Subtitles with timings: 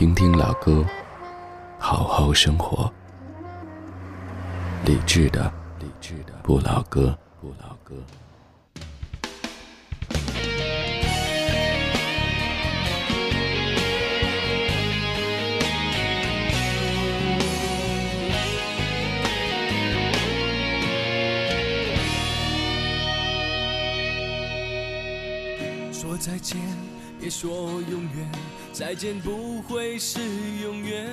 [0.00, 0.82] 听听老歌，
[1.78, 2.90] 好好生活。
[4.86, 7.94] 理智的，理智的不老歌，不老歌。
[25.92, 26.58] 说再见，
[27.20, 28.32] 别说永远。
[28.72, 30.20] 再见不会是
[30.62, 31.06] 永远。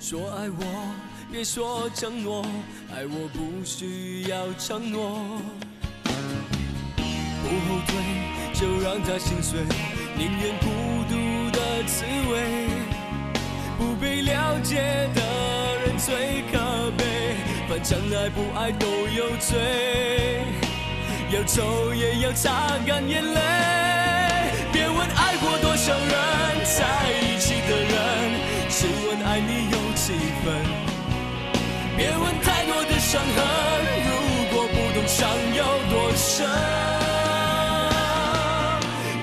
[0.00, 0.94] 说爱我，
[1.30, 2.44] 别说承诺，
[2.92, 5.40] 爱我不需要承诺。
[6.84, 7.94] 不后退，
[8.52, 9.60] 就让他心碎，
[10.16, 10.66] 宁愿孤
[11.08, 11.14] 独
[11.52, 12.66] 的滋味。
[13.78, 17.36] 不被了解的人最可悲，
[17.68, 20.40] 反正爱不爱都有罪，
[21.32, 23.40] 要走也要擦干眼泪。
[24.70, 26.10] 别问爱过多少人，
[26.62, 27.90] 在一起的人，
[28.68, 30.12] 只问爱你有几
[30.44, 30.52] 分。
[31.96, 33.36] 别问太多的伤痕，
[34.04, 34.10] 如
[34.52, 36.46] 果不懂伤有多深。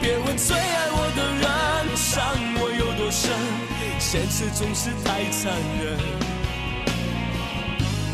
[0.02, 2.18] 别问最爱我的人，伤
[2.60, 3.30] 我有多深，
[4.00, 5.86] 现实总是太残忍。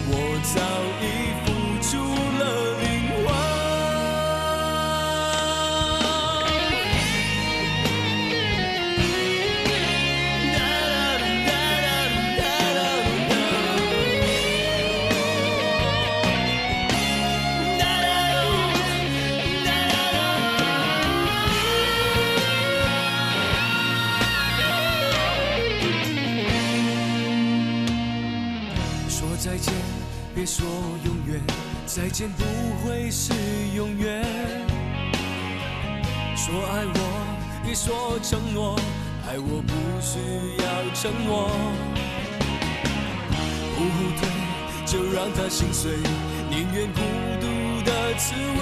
[0.08, 0.60] 我早
[1.02, 1.04] 已
[1.46, 1.48] 付
[1.82, 1.90] 出
[2.40, 2.44] 了
[30.46, 30.64] 说
[31.04, 31.42] 永远，
[31.88, 32.44] 再见不
[32.84, 33.34] 会是
[33.76, 34.24] 永远。
[36.36, 37.00] 说爱我，
[37.64, 38.80] 别说承诺，
[39.28, 40.20] 爱我不需
[40.62, 41.50] 要承诺。
[43.76, 44.28] 不后退，
[44.86, 45.92] 就让他心碎，
[46.52, 47.02] 宁愿孤
[47.42, 47.46] 独
[47.84, 48.62] 的滋味。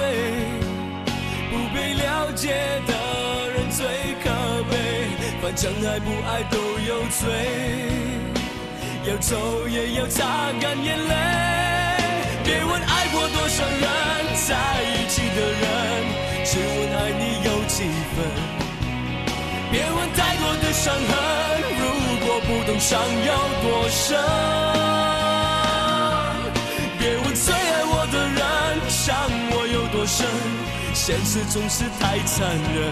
[1.51, 2.91] 不被了解的
[3.51, 3.85] 人最
[4.23, 4.29] 可
[4.71, 4.73] 悲，
[5.41, 6.57] 反正爱不爱都
[6.87, 7.21] 有罪。
[9.05, 11.13] 要走也要擦干眼泪，
[12.43, 13.85] 别问爱过多少人，
[14.47, 14.51] 在
[14.83, 15.63] 一起的人，
[16.45, 17.83] 只问爱你有几
[18.13, 18.15] 分。
[19.71, 21.11] 别问太多的伤痕，
[21.79, 21.81] 如
[22.25, 23.31] 果不懂伤有
[23.63, 24.19] 多深。
[26.99, 28.41] 别问最爱我的人，
[28.89, 29.15] 伤
[29.51, 30.27] 我有多深，
[30.93, 32.91] 现实总是太残忍。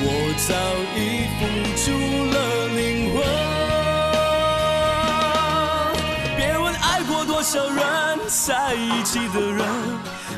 [0.00, 0.04] 我
[0.46, 0.54] 早
[0.96, 0.98] 已
[1.38, 1.40] 付
[1.76, 1.84] 出
[2.32, 2.36] 了
[2.74, 2.78] 灵
[3.14, 3.57] 魂。
[7.50, 9.64] 少人在一起的人，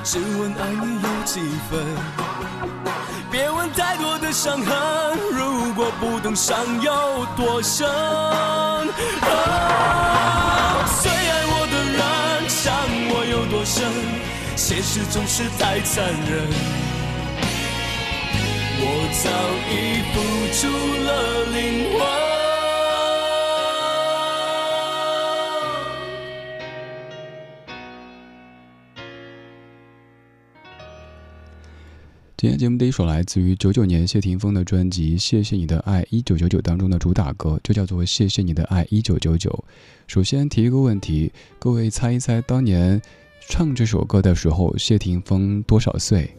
[0.04, 1.84] 只问爱你有几分。
[3.32, 7.84] 别问太多的伤痕，如果不懂伤有多深。
[11.02, 12.72] 最爱我的人，伤
[13.10, 13.90] 我有多深，
[14.54, 16.46] 现实总是太残忍。
[18.82, 18.86] 我
[19.18, 19.28] 早
[19.68, 20.16] 已付
[20.54, 20.60] 出
[21.02, 21.10] 了
[21.58, 21.58] 灵
[21.98, 22.29] 魂。
[32.40, 39.50] 今天节目第一首来自于九九年谢霆锋的专辑《谢谢你的爱一九九九》当中的主打歌，就叫做《谢谢你的爱一九九九》。
[40.06, 42.98] 首先提一个问题，各位猜一猜，当年
[43.46, 46.34] 唱这首歌的时候，谢霆锋多少岁？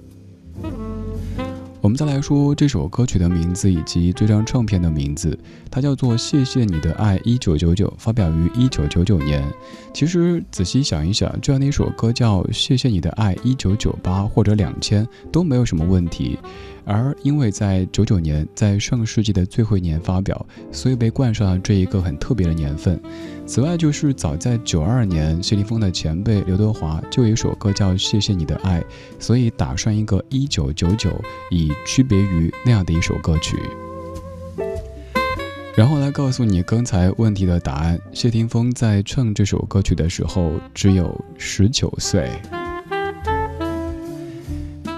[1.81, 5.37] 我们再来说这首歌曲的名字以及这张唱片的名字，
[5.71, 9.43] 它叫做《谢谢你的爱一九九九》，发表于一九九九年。
[9.91, 16.37] 其实仔细想一想，这样的一首歌叫《谢谢你的爱一九九八》或者两千都没有什么问题。
[16.83, 22.99] 而因为在九九年，在上个世纪的最后一年发表，所以被冠上了这一个很特别的年份。
[23.45, 28.81] 此外，就是早在九二年，谢霆锋的前辈刘德华就有一首歌叫《谢谢你的爱》，
[29.19, 31.09] 所以打上一个一九九九，
[31.49, 33.57] 以区别于那样的一首歌曲。
[35.75, 42.29] 然后来告诉你刚才问题的答案：谢霆锋在唱这首歌曲的时候只有十九岁。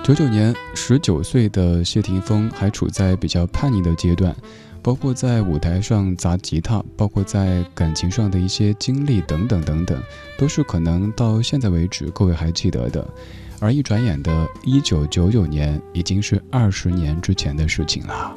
[0.03, 4.35] 九九年，十九岁的谢霆锋还处在比较叛逆的阶段，
[4.81, 9.97] 包括在舞台上砸吉他，包括在感情上的一些经历等等等等，
[10.37, 13.07] 都是可能到现在为止各位还记得的。
[13.61, 18.35] 而一转眼的一九九九年，已经是二十年之前的事情了。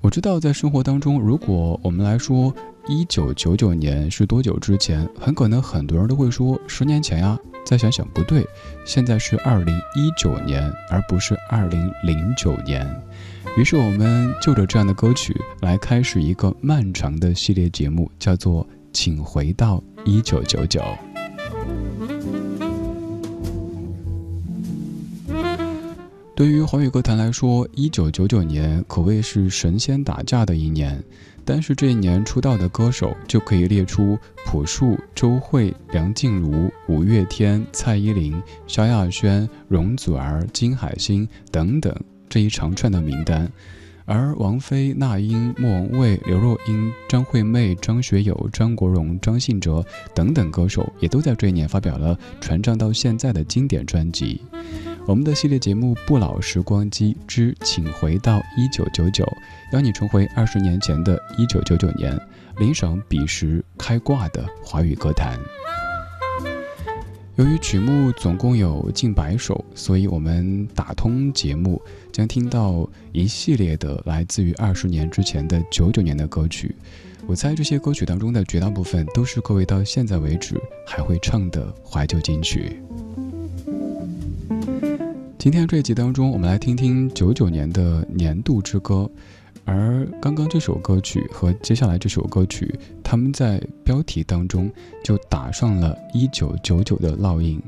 [0.00, 2.50] 我知道，在生活当中，如果我们来说
[2.88, 7.38] 一九九九年是多久之前，很可能很多人都会说十年前呀。
[7.66, 8.46] 再想想不对，
[8.86, 12.88] 现在是二零一九年，而不是二零零九年。
[13.58, 20.80] 于是我们就着这样的歌曲来开始一个漫长的系列节目，叫做《请回到一九九九》。
[26.36, 31.02] 对于华语歌坛来说，一九九九年可谓是神仙打架的一年。
[31.46, 38.34] 单是这一年出道的歌手就可以列出朴树、周蕙、梁静茹、五月天、蔡依林、
[38.66, 41.94] 萧亚轩、容祖儿、金海心等等
[42.28, 43.48] 这一长串的名单，
[44.06, 54.42] 而王菲、那英、莫文蔚、刘若英、张惠妹、张学友、张国荣、张信哲等等歌手也都在这一年发表了传唱到现在的经典专辑。
[55.06, 59.24] 我们的系列节目《不老时光机之请回到一九九九》，
[59.72, 62.20] 邀你重回二十年前的一九九九年，
[62.58, 65.38] 领赏彼时开挂的华语歌坛。
[67.36, 71.80] 由于曲目总共有近百首，所以我们打通节目
[72.10, 76.74] 将听到一系列的来自于二十年之前的九九年的歌曲。
[77.28, 82.82] 我猜这些歌曲当中的绝大部分都是各位到现在为止还会唱的怀旧金曲。
[85.46, 89.08] 今天这一集当中，我们来听听九九年的年度之歌，
[89.64, 94.68] 而刚刚这首歌曲和接下来这首歌曲，他们在标题当中
[95.04, 97.62] 就打上了一九九九的烙印。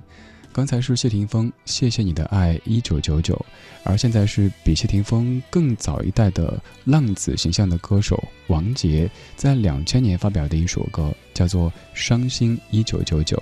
[0.53, 3.37] 刚才是谢霆锋《谢谢你的爱一九九九》，
[3.85, 13.37] 而现在是比谢霆锋更早一代的浪子形象的歌手王杰，在两千年发表的一首歌，叫做《伤心一九九九》，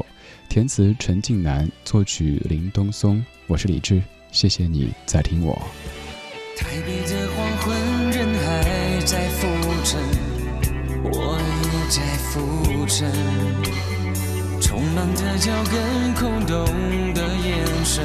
[0.50, 3.24] 填词陈近南，作曲林东松。
[3.46, 4.02] 我是李志。
[4.36, 5.56] 谢谢你在听我。
[6.58, 7.72] 台北的黄昏，
[8.10, 9.48] 人还在浮
[9.82, 9.98] 沉，
[11.04, 13.10] 我也在浮沉。
[14.60, 16.66] 匆忙的脚跟，空洞
[17.14, 18.04] 的眼神，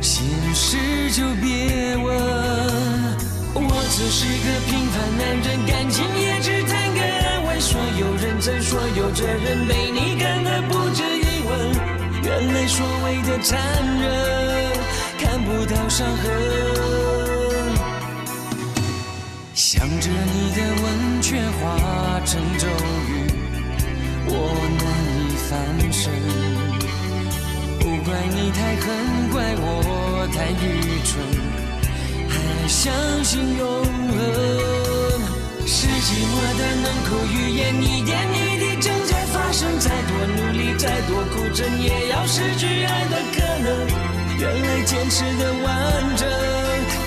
[0.00, 0.24] 心
[0.54, 0.78] 事
[1.12, 2.06] 就别问。
[3.52, 7.60] 我只是个平凡男人，感情也只谈个安稳。
[7.60, 11.52] 所有认真，所有责任，被你干的不值一文。
[12.24, 13.60] 原来所谓的残
[14.00, 14.64] 忍。
[15.36, 16.24] 看不到伤痕，
[19.52, 21.76] 想着你的吻却化
[22.24, 22.66] 成咒
[23.06, 23.28] 语，
[24.28, 24.32] 我
[24.80, 24.82] 难
[25.20, 25.52] 以翻
[25.92, 26.10] 身。
[27.78, 31.20] 不怪你太狠，怪我太愚蠢，
[32.30, 32.90] 还相
[33.22, 34.16] 信永恒。
[35.66, 39.78] 是寂寞的能口语言，一点一滴正在发生。
[39.78, 44.15] 再多努力，再多苦撑，也要失去爱的可能。
[44.38, 46.28] 原来坚持的完整，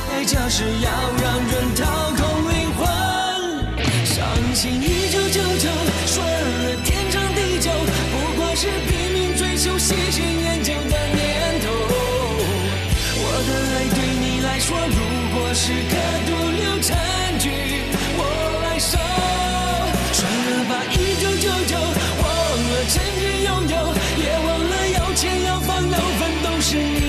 [0.09, 0.89] 代价是要
[1.21, 1.85] 让人掏
[2.17, 2.87] 空灵魂。
[4.03, 4.17] 伤
[4.55, 5.69] 心一九九九，
[6.07, 7.69] 说了天长地久，
[8.11, 11.69] 不过是拼命追求喜新厌旧的念头。
[13.21, 14.97] 我的爱对你来说，如
[15.37, 15.93] 果是颗
[16.25, 16.97] 毒瘤残
[17.37, 17.51] 局，
[18.17, 18.21] 我
[18.63, 18.97] 来收。
[20.13, 23.73] 算了吧，一九九九，忘了曾经拥有，
[24.17, 27.08] 也忘了要钱要房要分都是你。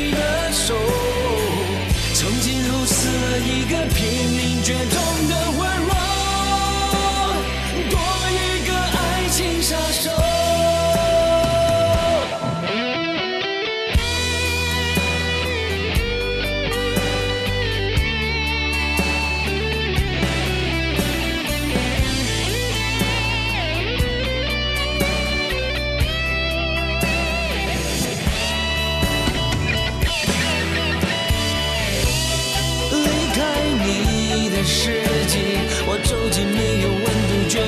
[3.71, 5.60] 个拼命绝种的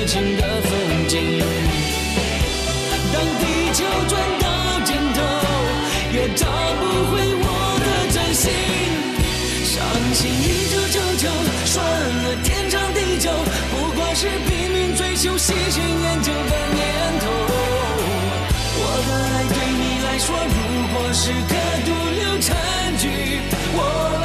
[0.03, 1.39] 爱情的风景，
[3.13, 5.21] 当地球转到尽头，
[6.11, 7.47] 也找不回我
[7.79, 8.51] 的真心。
[9.63, 9.79] 伤
[10.13, 11.29] 心一九九九，
[11.63, 13.31] 算了，天长地久，
[13.71, 16.83] 不过是拼命追求喜新厌旧的念
[17.21, 17.25] 头。
[18.75, 20.53] 我的爱对你来说，如
[20.91, 21.55] 果是个
[21.85, 21.87] 毒
[22.19, 22.51] 瘤残
[22.97, 23.07] 局，
[23.77, 24.22] 我。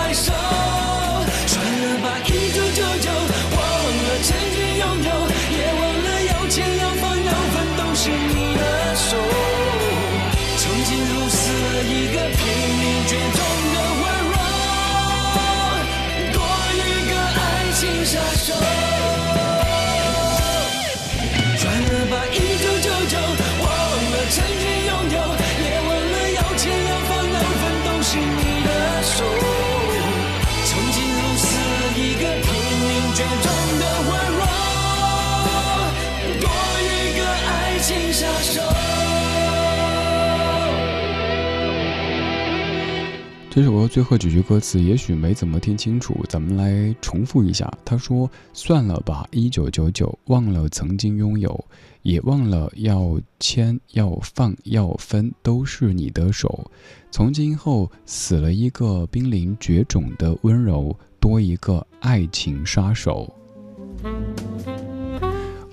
[43.58, 47.68] 这首歌最后几句歌词也许没怎么听清楚，咱们来重复一下。
[47.84, 51.64] 他说：“算了吧，一九九九，忘了曾经拥有，
[52.02, 56.70] 也忘了要牵、要放、要分，都是你的手。
[57.10, 63.28] 从今后，死了一个濒临绝种的温柔，多一个爱情杀手。”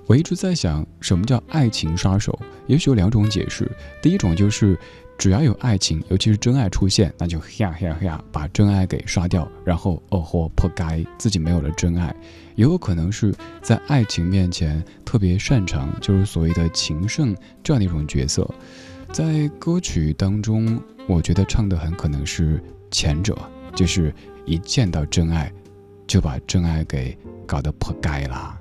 [0.08, 2.39] 我一直在想，什么叫爱情杀手？
[2.65, 3.72] 也许有两种解释。
[4.01, 4.75] 第一种就是。
[5.17, 12.15] 只要有爱情，尤其是真爱出现，那就呀呀呀，把真爱给刷掉，然后哦豁破该自己没有了真爱。
[12.55, 18.50] 也有可能是在爱情面前特别擅长，就是所谓的情圣这样的一种角色。
[19.12, 23.38] 在歌曲当中，我觉得唱的很可能是前者，
[23.74, 24.13] 就是
[24.45, 25.51] 一见到真爱，
[26.07, 28.57] 就把真爱给搞得破该了。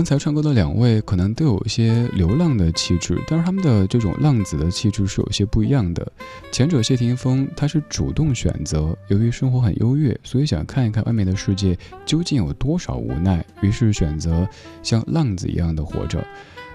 [0.00, 6.10] 刚才唱歌的两位可能都有一些流浪的气质，但是他们的这种浪子的气质是有些不一样的。
[6.50, 11.76] 前者谢霆锋，他是主动选择，由于生活很优越，所以想看一看外面的世界
[12.06, 14.48] 究竟有多少无奈，于是选择
[14.82, 16.26] 像浪子一样的活着。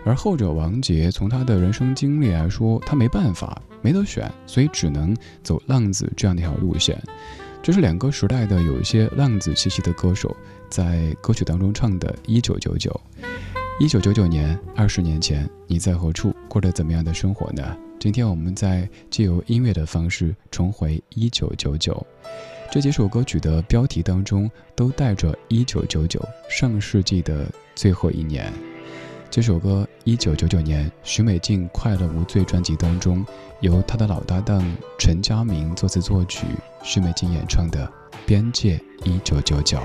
[0.06, 7.02] 而后者王杰，从他的人生经历来说，他没办法，没得选，所以只能走浪子这样的一条路线。
[7.64, 10.38] 这是两个时代的有一些浪子气息的歌手。
[10.70, 12.92] 在歌曲当中唱的《一九九九》，
[13.80, 17.76] 一九九九年，二十年前，你在何处，过着怎么样的生活呢？
[18.00, 22.06] 今天我们在借由音乐的方式重回一九九九。
[22.72, 28.52] 这几首歌曲的标题当中都带着“一九九九”，上世纪的最后一年。
[29.30, 33.26] 这首歌《一九九九年》，许美静《快乐无罪》专辑当中，
[33.62, 34.64] 由她的老搭档
[35.00, 36.46] 陈佳明作词作曲，
[36.84, 37.86] 许美静演唱的
[38.26, 39.78] 《边界一九九九》。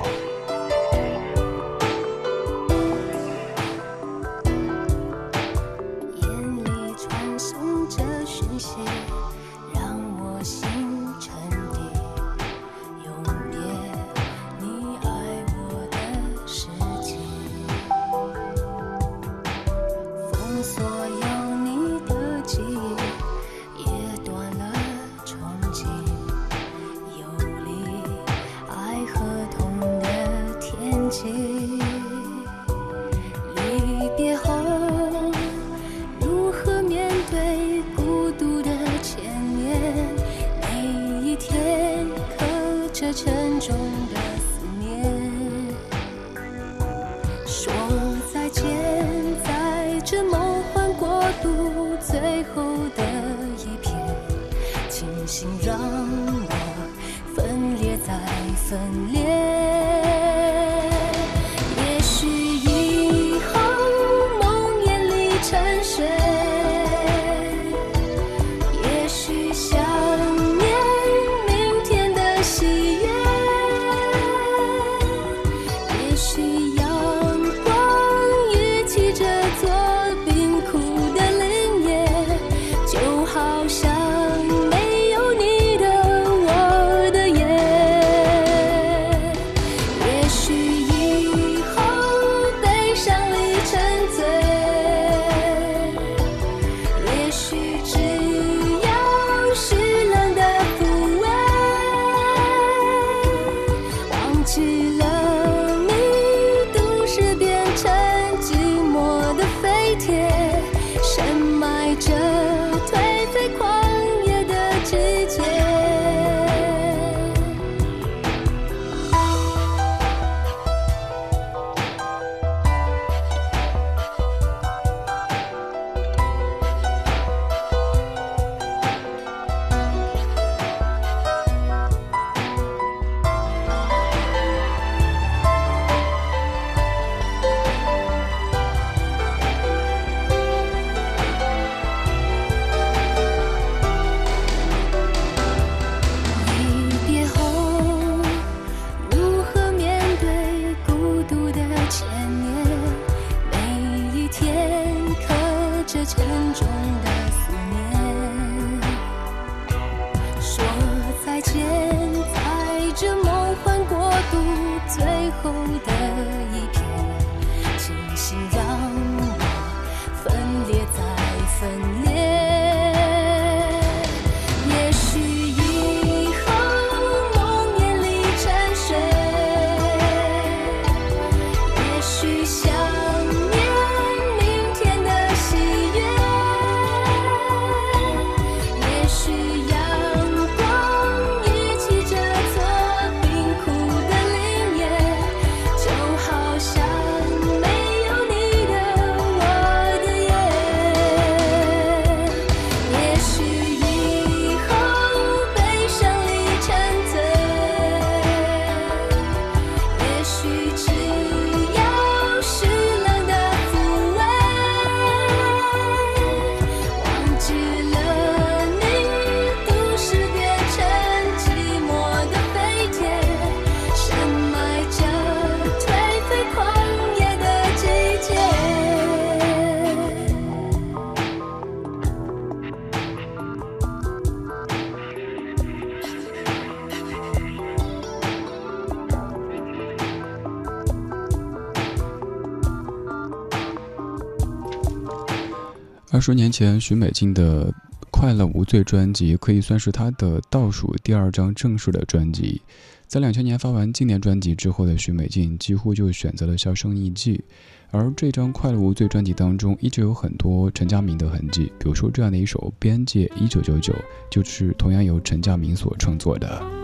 [246.21, 247.73] 二十年前，许美静的
[248.11, 252.61] 《快乐无罪》专辑可以算是她的倒数第二张正式的专辑。
[253.07, 257.43] 在两千年发完纪念专辑之后的许美静，几乎就选择了销声匿迹。
[257.91, 263.91] 而这张《快乐无罪》专辑当中，依旧有很多陈佳明的痕迹，比如说这样的一首《边界一九九九》，
[264.31, 266.80] 就是同样由陈佳明所创作的。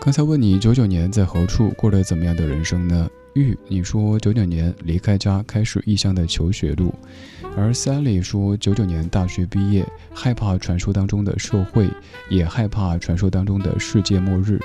[0.00, 3.06] 刚才问你，九九年在何处过了怎么样的人生呢？
[3.34, 6.88] 玉，你说九九年离开家，开始异乡的求学路；
[7.54, 11.86] 而 Sally 说九九年大学毕业，害怕传说当中的社会，
[12.30, 14.58] 也害怕传说当中的世界末日。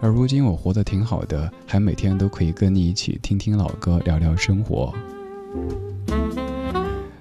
[0.00, 4.92] 而如今我活得挺好的，还每天都可以跟你一起听听老歌，聊聊生活。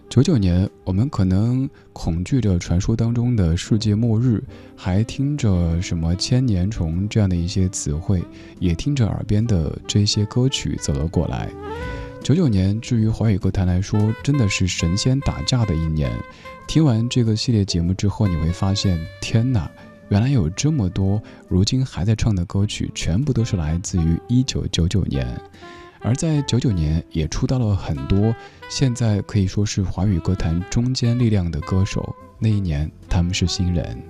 [0.10, 4.44] 九九年，我们可能恐惧着传说当中的世界末日，
[4.76, 8.24] 还听着什么千年虫这样的一些词汇，
[8.60, 11.48] 也听着耳边的这些歌曲走了过来。
[12.24, 16.12] 九九年，至于华语歌坛来说，真的是神仙打架的一年。
[16.68, 19.70] 听完这个系列节目之后，你会发现，天哪，
[20.10, 25.40] 原来有这么多如今还在唱的歌曲，全部都是来自于一九九九年。
[26.02, 28.34] 而在九九年，也出道了很多
[28.70, 32.16] 现在可以说是华语歌坛中坚力量的歌手。
[32.40, 34.02] 那一年，他们是新人。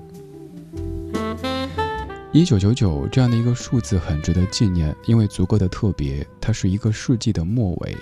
[2.32, 6.26] 一九九九这样的一个数字很值得纪念，因为足够的特别。
[6.40, 7.98] 它是一个世纪的末尾，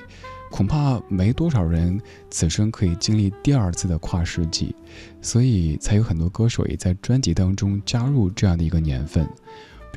[0.52, 1.98] 恐怕没多少人
[2.30, 4.76] 此生可以经历第二次的跨世纪，
[5.22, 9.26] 所以才有很多歌手也在专辑当中加入这样的一个年份。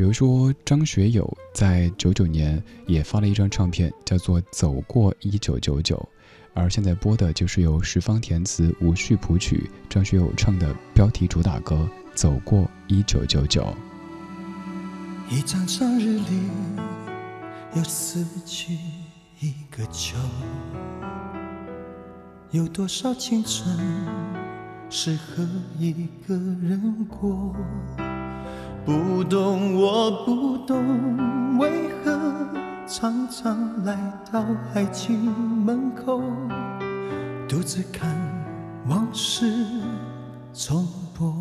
[0.00, 5.94] 比如说，张学友在九九年也发了一张唱片，叫做《走过一九九九》，
[6.54, 13.62] 而现在播的就是由十方填词、吴旭谱曲，张学友唱的标题主打歌《走过一九九九》。
[15.28, 16.48] 一张张日历
[17.76, 18.78] 又撕去
[19.40, 20.16] 一个秋，
[22.52, 23.76] 有多少青春
[24.88, 25.46] 适合
[25.78, 27.54] 一个人过？
[28.90, 31.70] 不懂，我不懂，为
[32.02, 32.18] 何
[32.88, 33.96] 常常来
[34.32, 35.16] 到爱情
[35.64, 36.20] 门口，
[37.48, 38.10] 独自看
[38.88, 39.64] 往事
[40.52, 41.32] 重播，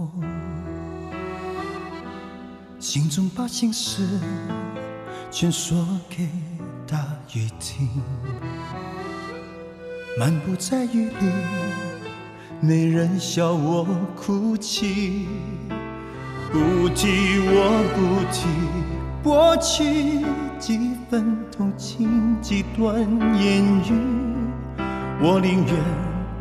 [2.77, 4.07] 心中把心事
[5.31, 6.29] 全说给
[6.85, 7.89] 大雨听，
[10.19, 11.31] 漫步在雨里，
[12.61, 15.27] 没人笑我哭泣。
[16.51, 18.47] 不提，我不提
[19.23, 20.25] 过去
[20.57, 22.99] 几分同情，几段
[23.39, 23.93] 言语。
[25.21, 25.75] 我宁愿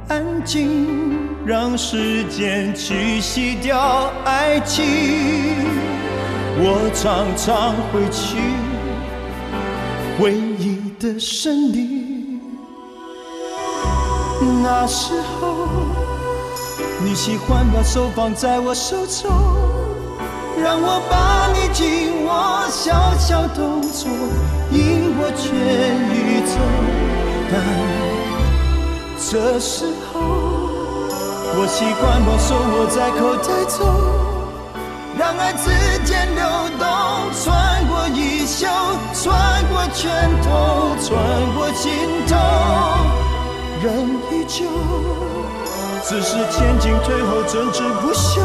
[0.08, 4.86] 安静，让时间去洗掉爱情。
[6.60, 8.38] 我常常回去
[10.18, 12.40] 回忆的森林，
[14.62, 15.68] 那时候
[17.04, 19.57] 你喜欢把手放在我手中。
[20.62, 24.08] 让我把你紧握，小小动作
[24.70, 25.46] 引我全
[26.12, 26.52] 宇宙。
[27.50, 27.54] 但
[29.30, 30.18] 这时候，
[31.54, 33.78] 我习惯把手握在口袋中，
[35.16, 35.64] 让爱之
[36.04, 36.42] 间流
[36.78, 36.84] 动，
[37.42, 38.66] 穿过衣袖，
[39.14, 39.26] 穿
[39.70, 40.06] 过拳
[40.42, 41.08] 头，穿
[41.54, 41.86] 过心
[42.26, 42.34] 头。
[43.80, 43.86] 人
[44.32, 44.66] 依旧，
[46.04, 48.42] 只是前进退后，争执不休。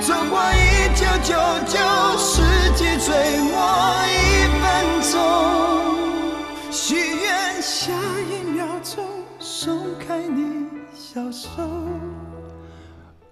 [0.00, 0.54] 走过一
[0.94, 1.34] 九九
[1.66, 1.78] 九，
[2.18, 2.42] 世
[2.74, 3.54] 纪最末
[4.06, 4.10] 一
[4.60, 4.62] 分
[5.12, 7.92] 钟，许愿下
[8.28, 9.04] 一秒钟
[9.38, 11.48] 松开你小手。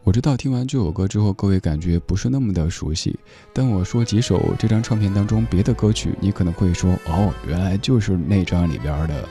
[0.04, 3.18] 我知道听完这首歌之后，各位感觉不是那么的熟悉。
[3.52, 9.28] 但我说几首这张唱片当中别的歌曲，你可能会说哦，原来就是那张里边的。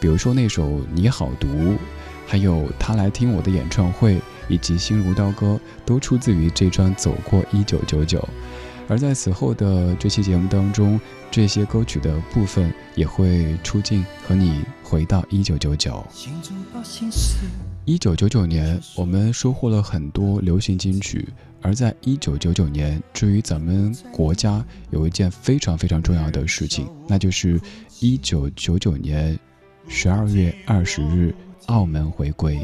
[0.00, 1.48] 比如说那首《你好毒》，
[2.26, 4.20] 还有他来听我的演唱会。
[4.48, 8.18] 以及《心如刀割》都出自于这张《走过一九九九》，
[8.88, 16.04] 而在此后的这期节目当中，这些歌曲的部分也会出镜和你回到一九九九。
[17.84, 21.26] 一九九九年，我们收获了很多流行金曲，
[21.62, 27.58] 而在一九九九年，至于咱们国家有一件非常非常重要的事情，那就是
[28.00, 29.38] 一九九九年
[29.88, 31.34] 十二月二十日，
[31.66, 32.58] 澳门回归。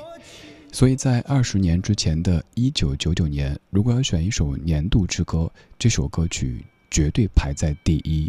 [0.75, 8.29] 所以在二十年之前的一九九九年，如果要选一首年度之歌，这首歌曲绝对排在第一。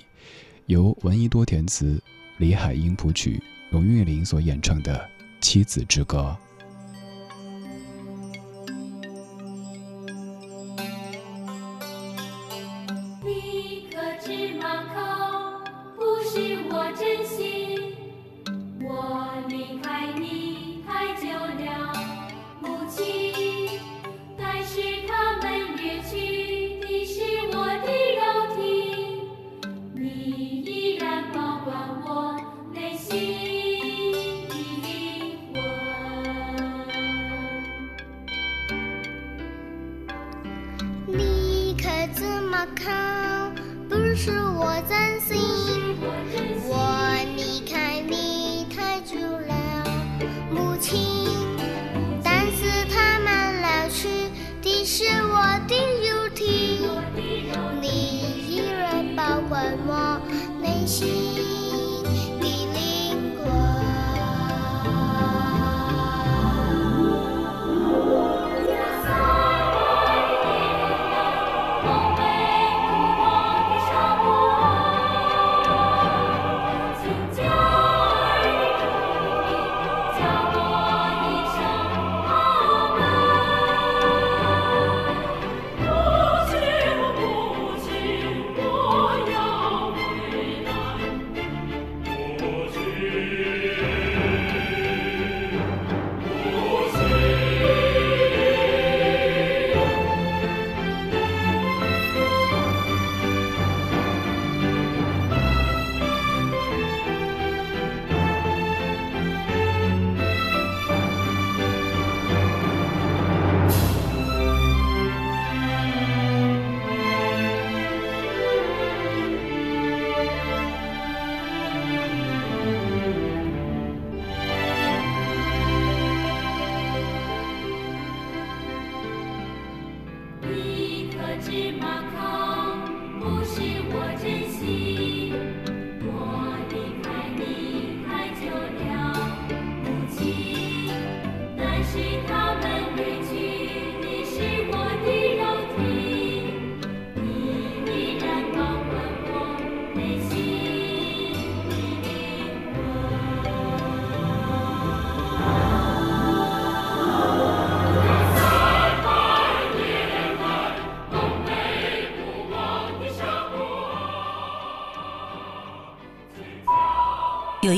[0.67, 1.99] 由闻一多填词，
[2.37, 4.95] 李海英谱曲，龙韵玲所演唱的
[5.41, 6.37] 《妻子之歌》。
[61.03, 61.54] 有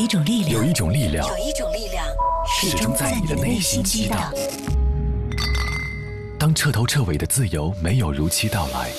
[0.08, 2.06] 一种力量，有一种力量，有一种力量，
[2.48, 4.32] 始终在你的内心激荡。
[6.40, 8.90] 当彻头彻尾的自由没有如期到来，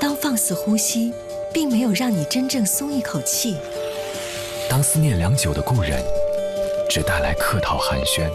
[0.00, 1.12] 当放肆呼吸
[1.52, 3.58] 并没有让你真正松一口气，
[4.70, 6.02] 当思念良久的故人
[6.88, 8.30] 只带来客套寒暄，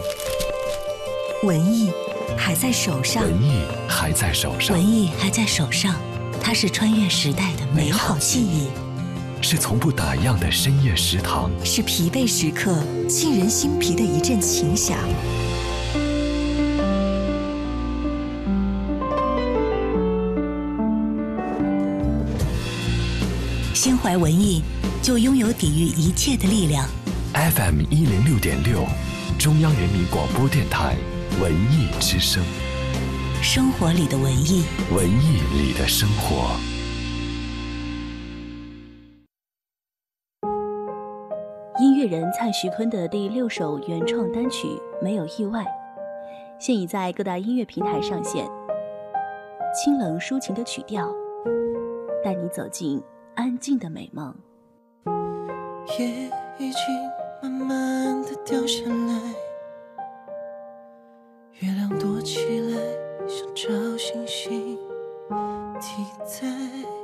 [1.42, 1.90] 文艺
[2.36, 5.96] 还在手上，文艺还在手上，文艺还在手上，
[6.40, 8.68] 它是穿越时代的美好记忆。
[9.54, 12.76] 是从不打烊的深夜食堂，是疲惫时刻
[13.08, 14.98] 沁人心脾的一阵琴响。
[23.72, 24.60] 心怀文艺，
[25.00, 26.88] 就拥有抵御一切的力量。
[27.32, 28.84] FM 一零六点六，
[29.38, 30.96] 中央人民广播电台
[31.40, 32.42] 文艺之声，
[33.40, 36.73] 生活里的文艺，文艺里的生活。
[42.14, 44.68] 人蔡徐坤的第六首原创单曲
[45.02, 45.62] 《没有意外》，
[46.60, 48.48] 现已在各大音乐平台上线。
[49.74, 51.12] 清冷抒情的曲调，
[52.22, 53.02] 带你走进
[53.34, 54.32] 安静的美梦。
[55.98, 56.06] 夜
[56.56, 56.80] 已经
[57.42, 59.34] 慢慢的掉下来，
[61.58, 62.38] 月亮躲起
[62.70, 62.78] 来，
[63.26, 64.78] 想找星星
[65.80, 67.03] 替代。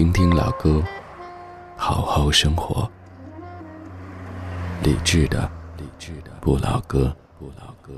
[0.00, 0.82] 听听老歌，
[1.76, 2.90] 好好生活。
[4.82, 5.38] 理智的，
[5.76, 7.92] 理智的不老歌，不老歌。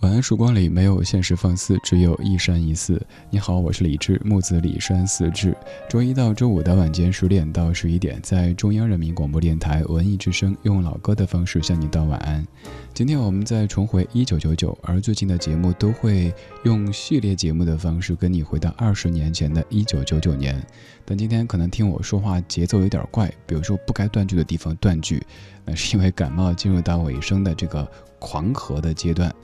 [0.00, 3.04] 晚安，曙光里没有现实放肆，只有一山一寺。
[3.30, 5.56] 你好，我是李志，木子李山四志。
[5.90, 12.46] 周一到周五的晚间十点到十一点，在中央人民广播电台文艺之声，用老歌的方式向你道晚安。
[12.94, 16.32] 今天我们再重回一九九九，而最近的节目都会
[16.62, 20.64] 用系列节目的方式跟你回到二十年前的一九九九年。
[21.04, 25.20] 但今天可能听我说话节奏有点怪，比如说不该断句的地方断句，
[25.64, 29.34] 那是因为感冒进入到尾声的这个狂咳的阶段。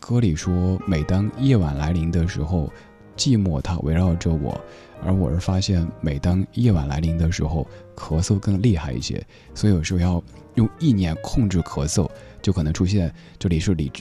[0.00, 2.72] 歌里说，每当夜晚来临的时候，
[3.16, 4.58] 寂寞它围绕着我，
[5.04, 9.22] 而我是发现，每当夜晚来临的时候，咳嗽更厉害一些，
[9.54, 10.22] 所以有时候要
[10.54, 12.08] 用意念控制咳嗽，
[12.40, 13.92] 就可能出现这里是李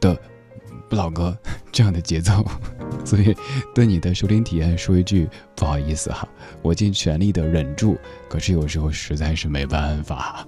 [0.00, 0.16] 的
[0.88, 1.36] 不老歌
[1.72, 2.44] 这样的节奏。
[3.04, 3.34] 所以
[3.74, 6.28] 对你的收听体验说一句不好意思哈，
[6.60, 10.46] 我尽全力的忍住，可是有时候实在是没办法。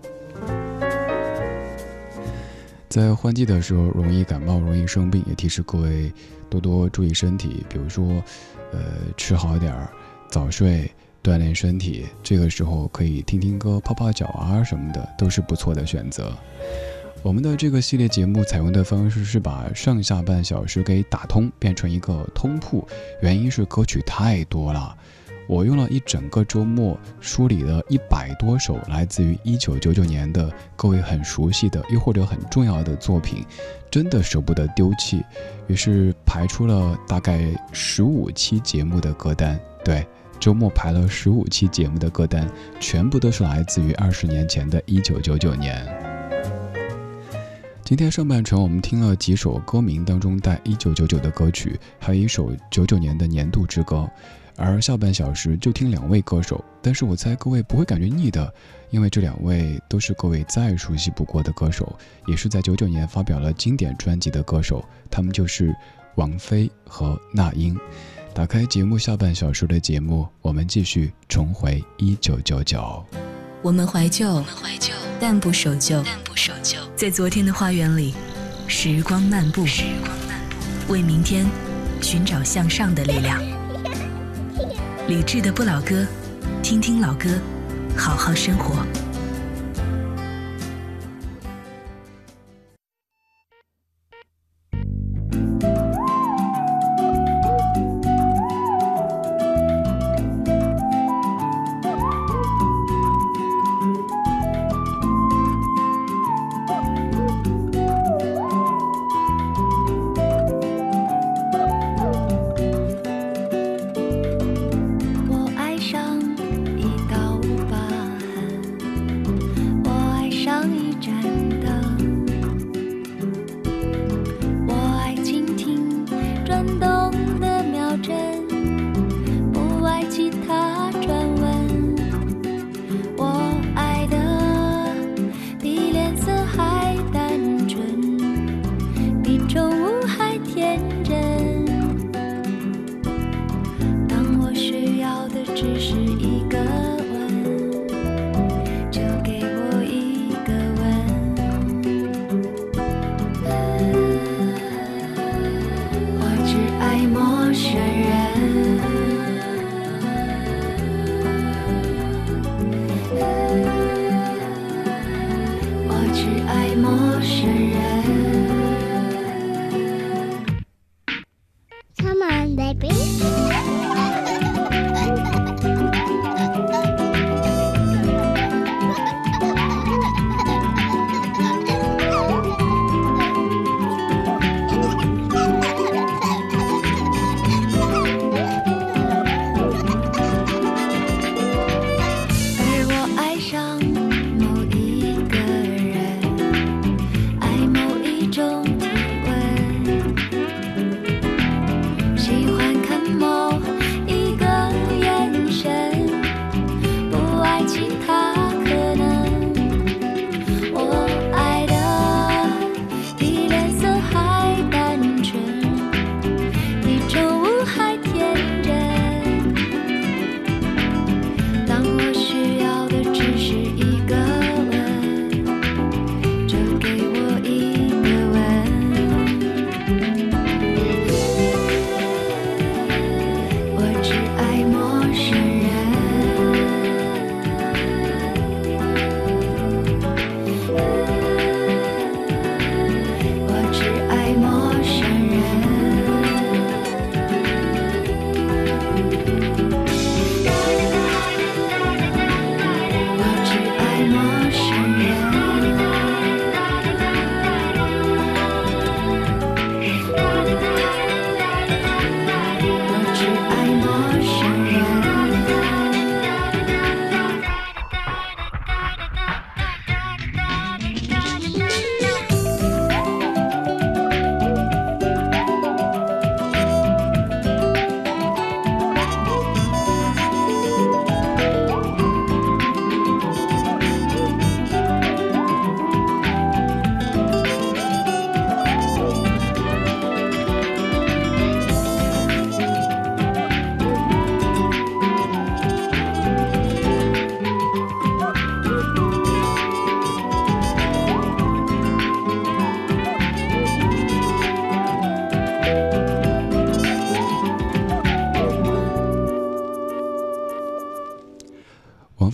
[2.94, 6.12] 在换季的时候，容易感冒，容易生病，也提示各位
[6.48, 7.66] 多多注意身体。
[7.68, 8.22] 比如说，
[8.70, 8.78] 呃，
[9.16, 9.90] 吃好点儿，
[10.30, 10.88] 早睡，
[11.20, 12.06] 锻炼身体。
[12.22, 16.32] 这个时候可以听听歌，泡泡脚啊什么的，都是不错的选择。
[17.24, 22.86] 我们的这个系列节目采用的方式是把上下半小时给打通，变成一个通铺。
[23.22, 24.96] 原因是歌曲太多了。
[25.46, 33.44] 我用了一整个周末梳理了一百多首来自于一九九九年的各位很熟悉的又或者很重要的作品，
[33.90, 35.22] 真的舍不得丢弃，
[35.66, 39.60] 于是排出了大概十五期节目的歌单。
[39.84, 40.06] 对，
[40.40, 42.48] 周末排了十五期节目的歌单，
[42.80, 45.86] 全部都是来自于二十年前的一九九九年。
[47.84, 54.08] 今天上半程我们听了几首歌名当中带一九九九的歌曲，还有一首九九年的年度之歌。
[54.56, 58.52] 而下半小时就听两位歌手，但是我猜各位不会感觉腻的，
[58.90, 65.74] 因为这两位都是各位再熟悉不过的歌手，也是在九九年发表了经典专辑的歌手，他们就是
[66.14, 67.76] 王菲和那英。
[68.32, 73.04] 打开节目下半小时的节目，我们继续重回一九九九。
[73.62, 78.12] 我们怀旧，我们怀旧但不守旧，但不守旧在昨天的花园里，
[78.66, 80.40] 时光漫步时光漫
[80.86, 81.46] 步，为明天
[82.02, 83.53] 寻找向上的力量。
[85.08, 86.06] 理智的不老歌，
[86.62, 87.28] 听听老歌，
[87.96, 88.76] 好好生活。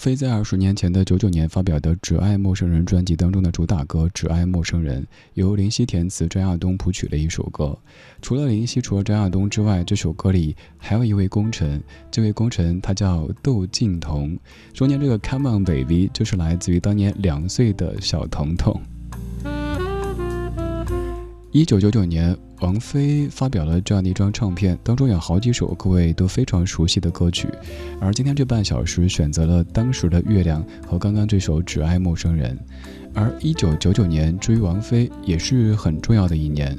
[0.00, 5.02] 菲在二十年前的九九年发表的《只爱陌生人》专辑当中的主打歌《只爱陌生人》，
[5.34, 7.78] 由林夕填词，张亚东谱曲的一首歌。
[8.22, 11.82] 除了林夕，除了张亚东之外，这首歌里还有一位功臣。
[12.10, 14.38] 这位功臣他叫窦靖童。
[14.72, 18.80] 中间这个 Come on baby 就是来自于当年两岁的小彤彤。
[21.52, 27.48] 一九九九年，王菲发表了这样的一张唱片，当中有好几首各位都非常熟悉的歌曲。
[28.00, 32.56] 而今天这半小时选择了当时的月亮和刚刚这首《只爱陌生人》。
[33.14, 36.76] 而一九九九年，至于王菲也是很重要的一年。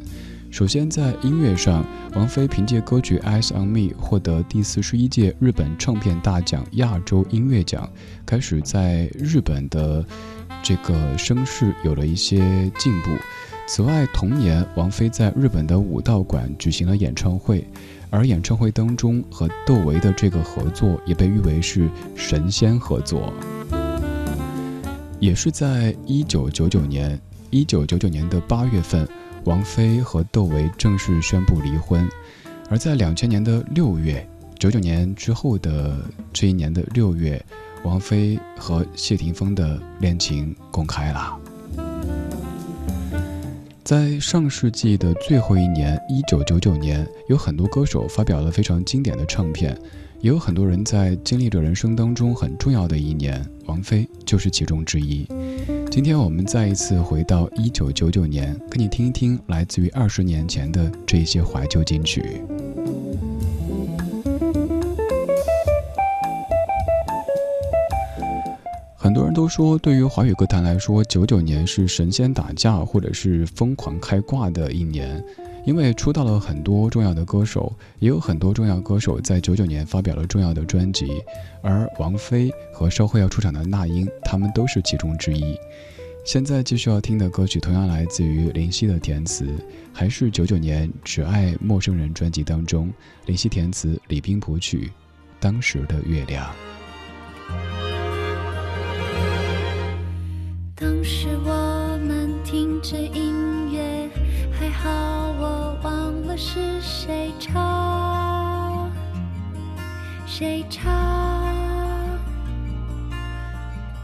[0.52, 7.90] 首先在音乐上，王菲凭借歌曲《Eyes on Me》获得第四十一届日本唱片大奖亚洲音乐奖，
[8.26, 10.06] 开始在日本的
[10.62, 13.10] 这个声势有了一些进步。
[13.74, 17.66] 此外，同年，王菲在日本的武道馆举行了演唱会，
[18.10, 23.34] 而演唱会当中和窦唯的这个合作也被誉为是神仙合作。
[25.22, 27.18] 也是在一九九九年，
[27.50, 29.08] 一九九九年的八月份，
[29.46, 32.06] 王菲和窦唯正式宣布离婚。
[32.70, 34.28] 而在两千年的六月，
[34.60, 35.96] 九九年之后的
[36.34, 37.42] 这一年的六月，
[37.86, 41.40] 王菲和谢霆锋的恋情公开了。
[43.84, 49.76] 在上世纪的最后一年，一九九九年，有很多歌手发表了非常经典的唱片，
[50.20, 55.28] 也有很多人在经历着人生当中很重要的一年，王菲就是其中之一。
[55.90, 62.42] 今天我们再一次回到一九九九年，跟你听一听来自于二十年前的这些怀旧金曲。
[69.34, 75.24] 都说，对于华语歌坛来说，九九年是神仙打架或者是疯狂开挂的一年，
[75.66, 81.22] 因为出道了很多重要的歌手，也有很多重要歌手在九九年发表了重要的专辑，
[81.62, 85.56] 而王菲和稍后要出场的那英，他们都是其中之一。
[86.24, 89.48] 现在继续要听的歌曲，同样来自于林夕的填词，
[89.92, 92.92] 还是九九年《只爱陌生人》专辑当中，
[93.26, 94.86] 林夕填词，李冰谱曲，
[95.40, 96.46] 《当时的月亮》。
[100.82, 104.10] 当时我们听着音乐，
[104.52, 104.90] 还好
[105.40, 108.90] 我忘了是谁唱，
[110.26, 110.92] 谁唱。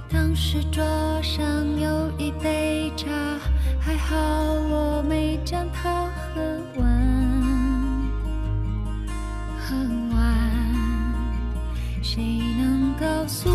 [0.08, 0.84] 当时桌
[1.24, 1.44] 上
[1.80, 3.10] 有一杯茶，
[3.80, 6.06] 还好我没将它
[6.36, 6.42] 喝
[6.80, 6.86] 完，
[9.58, 9.76] 喝
[10.16, 10.16] 完。
[12.04, 12.22] 谁
[12.60, 13.50] 能告诉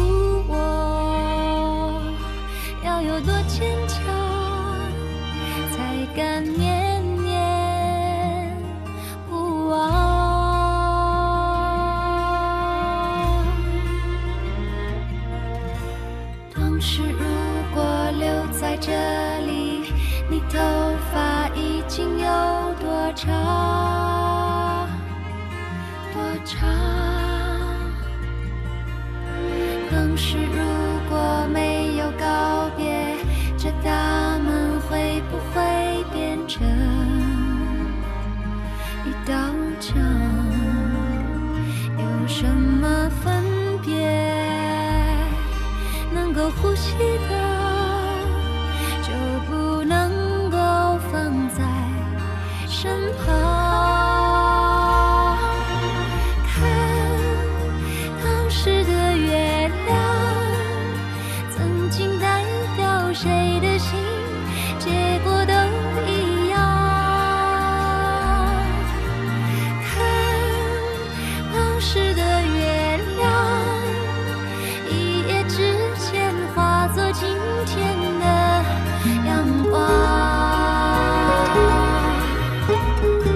[83.02, 83.31] 今。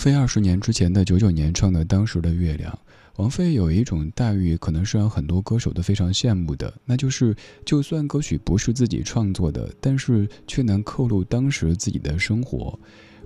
[0.00, 2.72] 菲二十年之前的九九年唱的《当时的月亮》，
[3.16, 7.36] 王菲有一种待遇，可能是让很多歌手都非常羡慕的，那就是
[7.66, 12.80] 就算歌曲不是自己创作的，但是却能刻录当时自己的生活。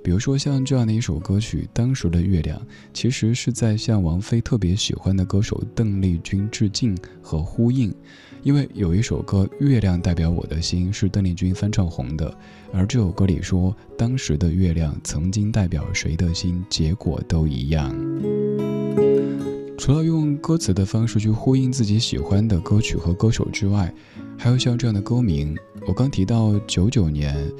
[0.04, 2.58] 比如说像这样的一首歌曲《当时的月亮》，
[2.92, 7.90] 其实是在向王菲特别喜欢的歌手邓丽君致敬和呼应，
[8.42, 12.36] 因为有一首歌《月亮代表我的心》是邓丽君翻唱红的，
[12.70, 17.90] 而这首歌里说当时的月亮曾经代表谁的心，结果都一样。
[19.78, 23.90] 除了用歌词的方式去呼应自己喜欢的歌曲和歌手之外，
[24.36, 25.56] 还有像这样的歌名，
[25.88, 27.50] 我刚提到九九年。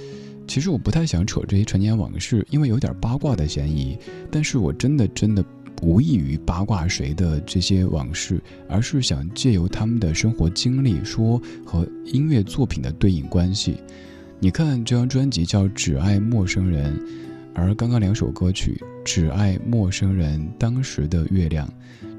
[0.47, 3.99] 其实我不太想扯这些陈年往事，因为有点八卦的嫌疑。
[4.31, 5.45] 但是我真的真的
[5.83, 13.77] 无异于八卦谁的这些往事，而是想借由他们的生活经历，说和音乐作品的对应关系。
[14.39, 16.95] 你看这张专辑叫《只爱陌生人》，
[17.55, 21.67] 而刚刚两首歌曲《只爱陌生人》《当时的月亮》，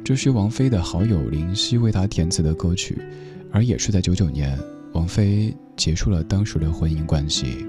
[0.03, 2.97] 这是王菲的好友林夕为她填词的歌曲，
[3.51, 4.57] 而也是在九九年，
[4.93, 7.65] 王菲结束了当时的婚姻关系。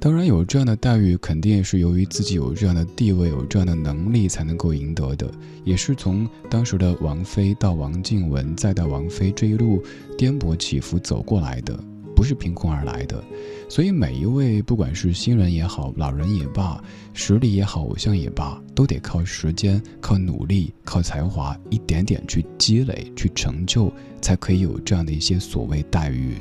[0.00, 5.28] 当然有这样的待遇，肯定也是由于自己有这样的地位、有这样的能力才能够赢得的，
[5.64, 9.82] 也是从当时的王菲到王静雯，再到王菲这一路
[10.16, 11.76] 颠簸起伏走过来的，
[12.14, 13.22] 不是凭空而来的。
[13.68, 16.80] 所以每一位，不管是新人也好，老人也罢，
[17.12, 23.92] 实力也好，偶像也罢，都得靠时间、靠努力、靠才华，一点点去积累、去成就，
[24.22, 26.36] 才可以有这样的一些所谓待遇。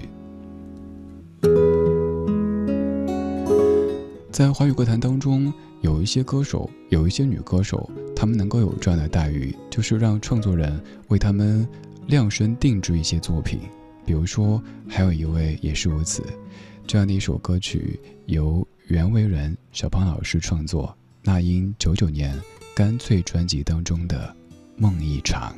[4.37, 11.67] 在华语歌坛当中，有一些歌手，有一些女歌手，她们能够有这样的待遇，就是让创作人为她们
[12.05, 13.61] 量身定制一些作品。
[14.05, 16.23] 比如说，还有一位也是如此，
[16.85, 22.37] 这样的一首歌曲由袁惟仁小胖老师创作，那英九九年
[22.75, 24.31] 《干脆》专辑当中的
[24.79, 25.57] 《梦一场》。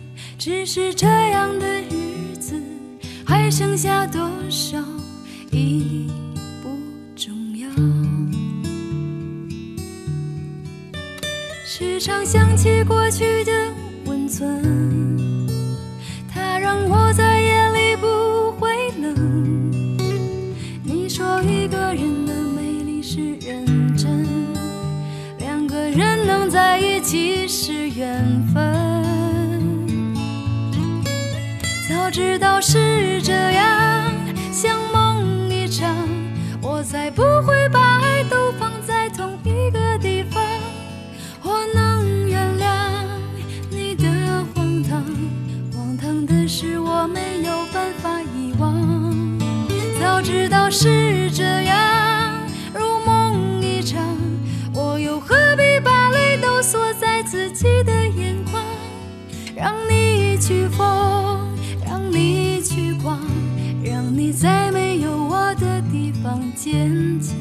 [0.43, 2.59] 只是这样的日子，
[3.23, 4.19] 还剩下多
[4.49, 4.79] 少
[5.51, 6.09] 已
[6.63, 6.69] 不
[7.15, 7.69] 重要。
[11.63, 13.51] 时常想起过去的
[14.07, 15.47] 温存，
[16.27, 20.01] 它让我在夜里不会冷。
[20.83, 24.25] 你说一个人的美丽是认真，
[25.37, 28.90] 两个人能在一起是缘分。
[32.11, 34.11] 知道是这样，
[34.51, 35.95] 像梦一场，
[36.61, 40.43] 我才不会把爱都放在同一个地方。
[41.41, 42.65] 我能原谅
[43.69, 44.05] 你的
[44.53, 45.01] 荒唐，
[45.73, 49.39] 荒唐的是我没有办法遗忘。
[50.01, 52.33] 早知道是这样，
[52.73, 54.03] 如梦一场，
[54.73, 58.61] 我又何必把泪都锁在自己的眼眶，
[59.55, 61.20] 让你去疯。
[64.31, 67.35] 在没有我的地方坚强。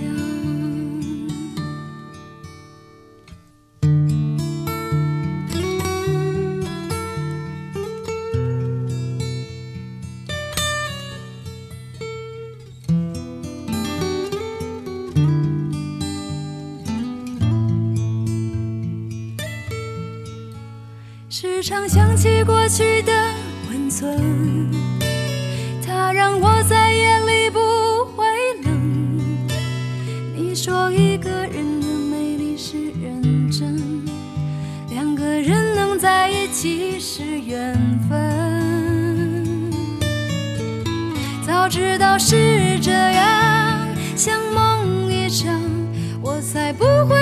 [21.28, 23.12] 时常想起过去的
[23.70, 23.91] 温。
[23.91, 24.70] 存，
[25.84, 26.59] 它让我
[36.11, 37.72] 在一起是缘
[38.08, 39.70] 分。
[41.46, 43.86] 早知道是这样，
[44.16, 45.62] 像梦一场，
[46.20, 47.14] 我才不会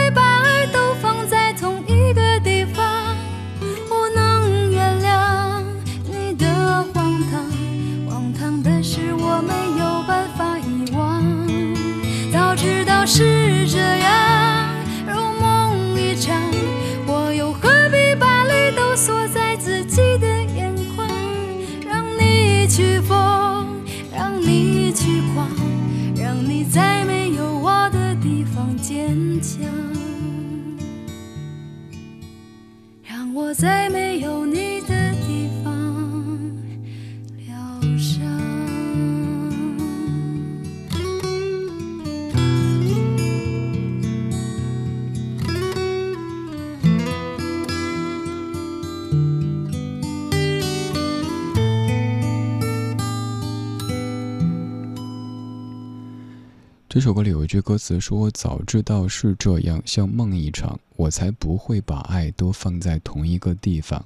[56.98, 64.04] 这首歌里有一句歌词说：“早知道是这样，像梦一场，我才不会把爱都放在同一个地方。”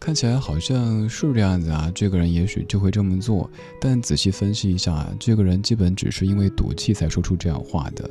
[0.00, 3.48] 看起来好像是这样子啊，这个人也许就会这么做。
[3.80, 8.10] 但仔细分析一下，这个人基本只是因为赌气才说出这样话的。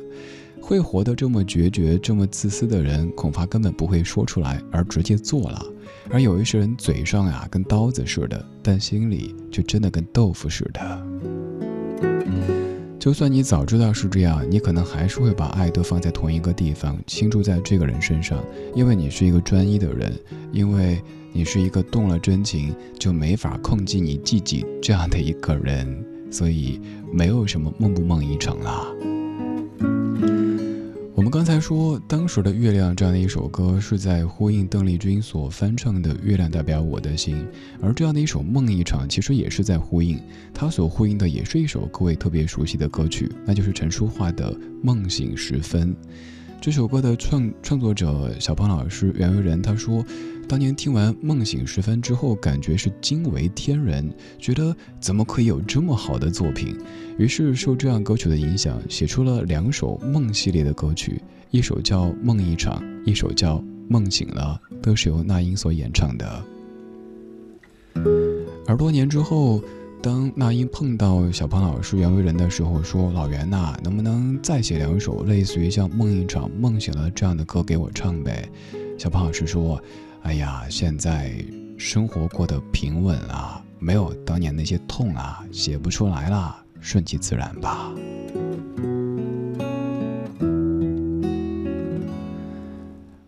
[0.58, 5.62] 会活得这么决绝、这么自私的人，恐怕根本不会说出来，而直接做了。
[6.08, 11.06] 而有一些人嘴上呀跟刀子似的，但心里却真的跟豆腐似的。
[13.04, 18.42] 就算你早知道是这样，你可能还是会把爱都放在同一个地方，倾注在这个人身上，
[18.74, 20.10] 因为你是一个专一的人，
[20.52, 20.98] 因为
[21.30, 26.80] 你是一个动了真情就没法控制你自己这样的一个人，所以
[27.12, 28.86] 没有什么梦不梦一场啦。
[31.34, 37.38] 刚才说，当时的《月亮》这样的一首歌，是在呼应邓丽君所翻唱的《月亮代表我的心》，
[37.82, 40.16] 而这样的一首《梦一场》，其实也是在呼应，
[40.54, 45.90] 它所呼应的也是一首各位特别熟悉的歌曲，那就是陈淑桦的《梦醒时分》。
[46.60, 50.06] 这首歌的创创作者小胖老师袁惟仁他说，
[50.46, 56.76] 当年听完《梦醒时分》之后，感觉是惊为天人，觉得怎么可以有这么好的作品？
[57.18, 61.20] 于是受这样歌曲的影响，写出了两首梦系列的歌曲，
[61.50, 66.44] 一首叫《梦一场》，一首叫《梦醒了》，都是由那英所演唱的。
[68.66, 69.62] 而多年之后。
[70.02, 78.46] 当那英碰到小胖老师袁惟仁的时候，说：“老袁呐，能不能再写两首类似于像《梦一场》《梦醒了》这样的歌给我唱呗？”
[79.00, 79.82] 小胖老师说
[80.24, 81.32] ：“哎呀，现在
[81.78, 87.92] 生活过得平稳了，没有当年那些痛啊，写不出来了，顺其自然吧。”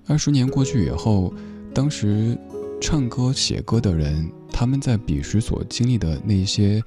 [0.09, 1.35] 二十年过去以后，
[1.75, 2.37] 当时
[2.81, 4.29] 唱歌写歌的人。
[4.59, 6.83] 他们在彼时所经历的那些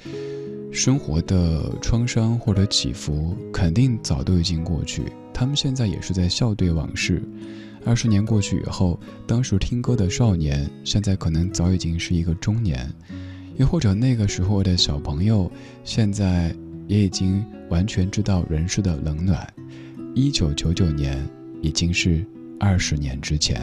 [0.72, 5.04] 生活的创伤或者起伏，肯定早都已经过去。
[5.32, 7.22] 他们现在也是在笑对往事。
[7.86, 12.92] 二十年过去以后，当时听歌的少年，现在可能早已经是一个中年，
[13.58, 15.52] 又或者那个时候的小朋友，
[15.84, 16.54] 现在
[16.88, 19.48] 也已经完全知道人世的冷暖。
[20.14, 21.26] 一九九九年
[21.62, 22.26] 已经是
[22.60, 23.62] 二十年之前。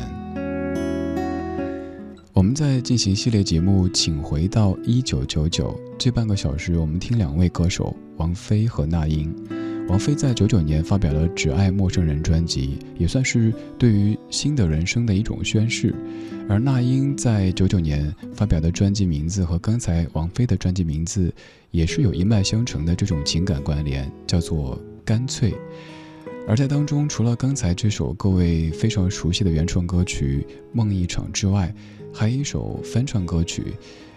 [2.32, 9.34] 我们在进行系列节目，请回到一九九九这半个小时，我们听两位歌手王菲和那英。
[9.88, 15.94] 王菲在九九年发表了《只爱陌生人》专辑，也算是对于新的人生的一种宣誓。
[16.48, 21.32] 而那英在九九年发表的专辑名字和刚才王菲的专辑名字
[21.70, 25.52] 也是有一脉相承的这种情感关联，叫做《干脆》。
[26.48, 31.72] 而在当中，除了刚才这首各位非常熟悉的原创歌曲《梦一场》之外，
[32.12, 33.62] 还有一首翻唱歌曲，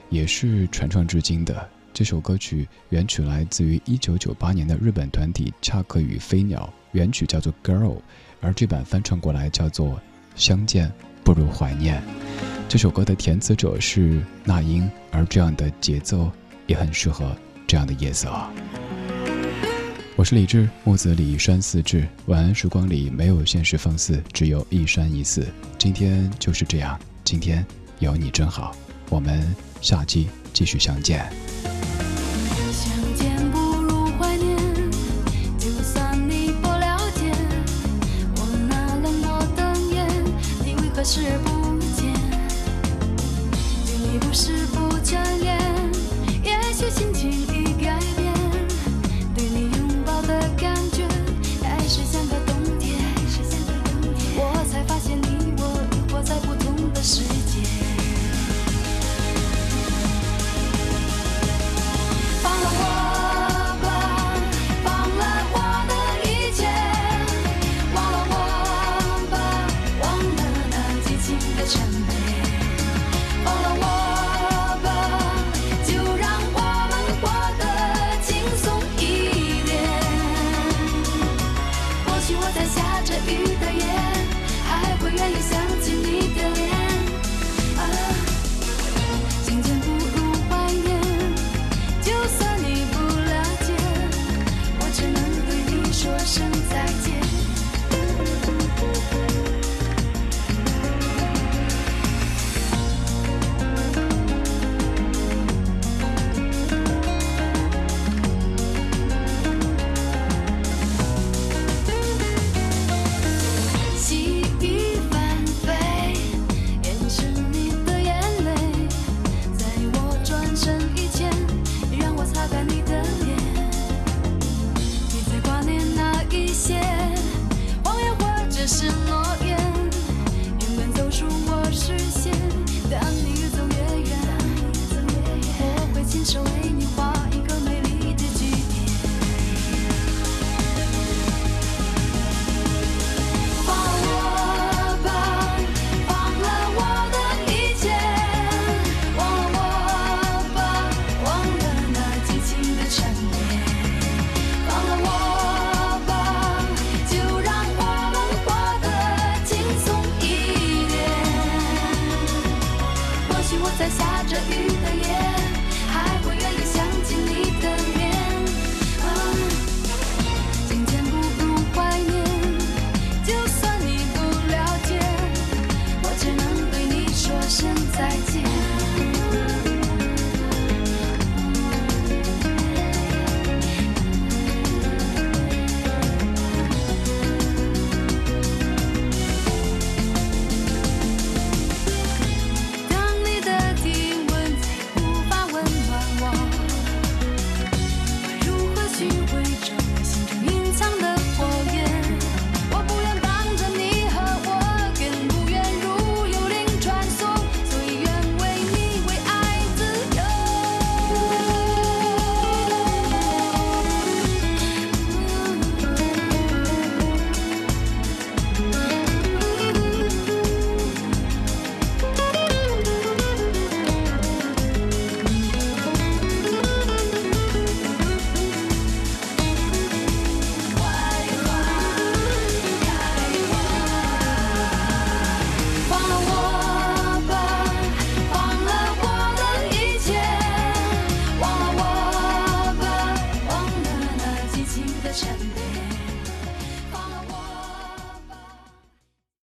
[0.10, 1.70] 也是传唱至今的。
[1.94, 7.96] 这首歌曲原曲来自于1998年的日本团体恰克与飞鸟，原曲叫做《Girl》，
[8.40, 9.96] 而这版翻唱过来叫做
[10.36, 10.92] 《相见
[11.24, 12.02] 不如怀念》。
[12.68, 16.32] 这首歌的填词者是那英，而这样的节奏
[16.68, 17.36] 也很适合
[17.68, 18.32] 这样的夜色。
[20.16, 22.08] 我是李志，木子李山四志。
[22.28, 25.48] 晚安时光里没有现实放肆，只有一山一寺。
[25.78, 27.66] 今天就是这样，今天。
[28.00, 28.74] 有你真好，
[29.10, 31.49] 我们下期继续相见。